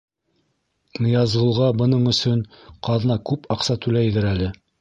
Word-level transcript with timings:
—Ныязғолға 1.05 1.69
бының 1.83 2.09
өсөн 2.13 2.43
ҡаҙна 2.89 3.21
күп 3.31 3.49
аҡса 3.59 3.81
түләйҙер 3.85 4.31
әле. 4.35 4.53